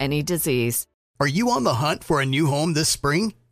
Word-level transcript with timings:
any 0.00 0.22
disease. 0.22 0.86
Are 1.20 1.26
you 1.26 1.50
on 1.50 1.64
the 1.64 1.74
hunt 1.74 2.02
for 2.02 2.20
a 2.20 2.26
new 2.26 2.46
home 2.46 2.74
this 2.74 2.88
spring, 2.88 3.34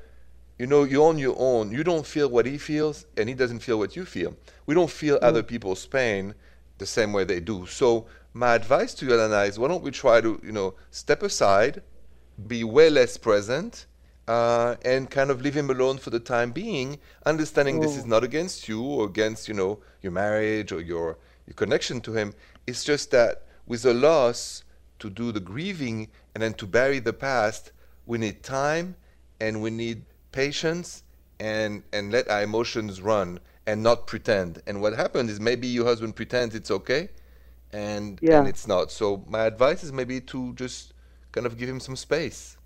you 0.59 0.67
know, 0.67 0.85
you're 0.85 1.09
on 1.09 1.19
your 1.19 1.37
own. 1.39 1.71
You 1.73 1.85
don't 1.85 2.07
feel 2.07 2.29
what 2.29 2.47
he 2.47 2.59
feels, 2.59 3.07
and 3.17 3.29
he 3.29 3.35
doesn't 3.35 3.61
feel 3.61 3.79
what 3.79 3.97
you 3.97 4.05
feel. 4.05 4.37
We 4.67 4.75
don't 4.75 4.91
feel 4.91 5.19
other 5.23 5.43
people's 5.43 5.87
pain 5.87 6.35
the 6.79 6.87
same 6.87 7.13
way 7.13 7.25
they 7.25 7.41
do. 7.41 7.67
So 7.67 8.07
my 8.33 8.55
advice 8.55 8.95
to 8.95 9.07
you, 9.07 9.13
Elena, 9.15 9.43
is 9.43 9.59
why 9.59 9.69
don't 9.69 9.83
we 9.85 9.91
try 9.91 10.21
to, 10.21 10.41
you 10.43 10.53
know, 10.53 10.75
step 10.91 11.23
aside, 11.23 11.83
be 12.47 12.65
way 12.65 12.91
less 12.91 13.17
present, 13.17 13.87
uh, 14.33 14.77
and 14.93 15.11
kind 15.19 15.31
of 15.31 15.43
leave 15.45 15.57
him 15.63 15.71
alone 15.77 15.99
for 15.99 16.11
the 16.11 16.21
time 16.35 16.51
being, 16.53 16.89
understanding 17.33 17.77
this 17.81 17.97
is 18.01 18.07
not 18.15 18.23
against 18.25 18.69
you 18.71 18.81
or 18.83 19.05
against, 19.13 19.49
you 19.49 19.55
know, 19.61 19.73
your 20.05 20.13
marriage 20.13 20.71
or 20.77 20.81
your 20.93 21.09
your 21.47 21.57
connection 21.63 22.01
to 22.01 22.13
him. 22.21 22.29
It's 22.69 22.85
just 22.91 23.11
that 23.11 23.35
with 23.67 23.85
a 23.85 23.95
loss, 24.09 24.65
to 25.03 25.11
do 25.11 25.33
the 25.33 25.41
grieving 25.53 25.99
and 26.35 26.43
then 26.43 26.55
to 26.55 26.67
bury 26.67 27.01
the 27.01 27.13
past, 27.13 27.73
we 28.07 28.17
need 28.19 28.43
time 28.43 28.87
and 29.41 29.53
we 29.65 29.71
need 29.71 29.99
patience 30.41 31.03
and 31.41 31.83
and 31.93 32.05
let 32.17 32.29
our 32.35 32.43
emotions 32.51 33.03
run 33.03 33.29
and 33.67 33.83
not 33.83 34.07
pretend. 34.13 34.63
And 34.67 34.81
what 34.83 34.93
happens 35.05 35.31
is 35.31 35.41
maybe 35.41 35.67
your 35.77 35.85
husband 35.85 36.13
pretends 36.21 36.55
it's 36.55 36.71
okay 36.71 37.03
and 37.73 38.21
Yeah. 38.21 38.39
and 38.39 38.49
it's 38.49 38.67
not. 38.67 38.91
So 38.91 39.25
my 39.29 39.43
advice 39.53 39.83
is 39.85 39.93
maybe 39.93 40.21
to 40.33 40.41
just 40.55 40.95
kind 41.33 41.47
of 41.47 41.59
give 41.59 41.69
him 41.69 41.81
some 41.81 41.97
space. 41.97 42.57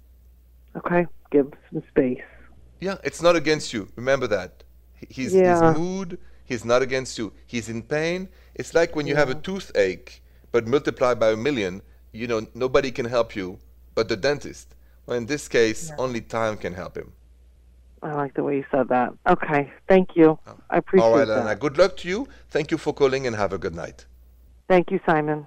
Okay, 0.76 1.06
give 1.30 1.52
some 1.72 1.82
space. 1.88 2.22
Yeah, 2.80 2.96
it's 3.04 3.22
not 3.22 3.36
against 3.36 3.72
you. 3.72 3.88
Remember 3.96 4.26
that. 4.26 4.62
H- 5.02 5.08
His, 5.16 5.34
Yeah. 5.34 5.68
his 5.70 5.78
mood, 5.78 6.18
he's 6.44 6.64
not 6.64 6.82
against 6.82 7.18
you. 7.18 7.32
He's 7.46 7.68
in 7.68 7.82
pain. 7.82 8.28
It's 8.54 8.74
like 8.74 8.94
when 8.96 9.06
you 9.06 9.14
have 9.16 9.30
a 9.30 9.34
toothache, 9.34 10.22
but 10.52 10.66
multiplied 10.66 11.18
by 11.20 11.30
a 11.32 11.36
million, 11.36 11.82
you 12.12 12.26
know, 12.26 12.46
nobody 12.54 12.90
can 12.90 13.06
help 13.06 13.34
you 13.36 13.58
but 13.94 14.08
the 14.08 14.16
dentist. 14.16 14.74
Well, 15.06 15.16
in 15.16 15.26
this 15.26 15.48
case, 15.48 15.90
only 15.98 16.20
time 16.20 16.56
can 16.56 16.74
help 16.74 16.96
him. 16.96 17.12
I 18.02 18.12
like 18.12 18.34
the 18.34 18.42
way 18.42 18.56
you 18.56 18.64
said 18.70 18.88
that. 18.88 19.12
Okay, 19.26 19.72
thank 19.88 20.10
you. 20.16 20.38
Oh. 20.46 20.56
I 20.70 20.76
appreciate 20.78 21.06
it. 21.06 21.10
All 21.10 21.18
right, 21.18 21.24
that. 21.26 21.38
Elena. 21.38 21.56
Good 21.56 21.78
luck 21.78 21.96
to 21.98 22.08
you. 22.08 22.28
Thank 22.50 22.70
you 22.70 22.78
for 22.78 22.92
calling 22.92 23.26
and 23.26 23.34
have 23.34 23.52
a 23.52 23.58
good 23.58 23.74
night. 23.74 24.04
Thank 24.68 24.90
you, 24.90 25.00
Simon. 25.06 25.46